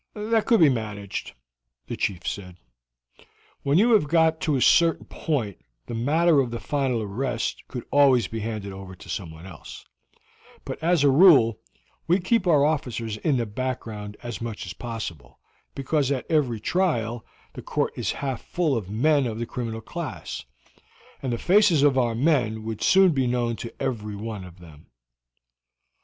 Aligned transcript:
"That 0.15 0.47
could 0.47 0.59
be 0.59 0.67
managed," 0.69 1.33
the 1.85 1.95
chief 1.95 2.25
said 2.27 2.57
"When 3.61 3.77
you 3.77 3.91
have 3.91 4.07
got 4.07 4.41
to 4.41 4.55
a 4.55 4.59
certain 4.59 5.05
point 5.05 5.59
the 5.85 5.93
matter 5.93 6.39
of 6.39 6.49
the 6.49 6.59
final 6.59 7.03
arrest 7.03 7.61
could 7.67 7.83
always 7.91 8.25
be 8.27 8.39
handed 8.39 8.73
over 8.73 8.95
to 8.95 9.09
someone 9.09 9.45
else, 9.45 9.85
but 10.65 10.81
as 10.81 11.03
a 11.03 11.11
rule 11.11 11.59
we 12.07 12.19
keep 12.19 12.47
our 12.47 12.65
officers 12.65 13.17
in 13.17 13.37
the 13.37 13.45
background 13.45 14.17
as 14.23 14.41
much 14.41 14.65
as 14.65 14.73
possible, 14.73 15.37
because 15.75 16.11
at 16.11 16.25
every 16.31 16.59
trial 16.59 17.23
the 17.53 17.61
court 17.61 17.93
is 17.95 18.13
half 18.13 18.41
full 18.41 18.75
of 18.75 18.89
men 18.89 19.27
of 19.27 19.37
the 19.37 19.45
criminal 19.45 19.81
class, 19.81 20.45
and 21.21 21.31
the 21.31 21.37
faces 21.37 21.83
of 21.83 21.95
our 21.99 22.15
men 22.15 22.63
would 22.63 22.81
soon 22.81 23.11
be 23.11 23.27
known 23.27 23.55
to 23.57 23.71
every 23.79 24.15
one 24.15 24.45
of 24.45 24.57
them. 24.59 24.87